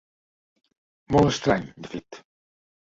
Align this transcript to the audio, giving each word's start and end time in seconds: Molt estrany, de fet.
Molt 1.17 1.31
estrany, 1.35 1.71
de 1.85 1.95
fet. 1.97 2.23